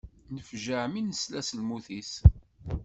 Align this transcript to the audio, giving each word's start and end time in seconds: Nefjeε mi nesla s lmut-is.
Nefjeε 0.35 0.85
mi 0.91 1.01
nesla 1.01 1.41
s 1.47 1.49
lmut-is. 1.59 2.13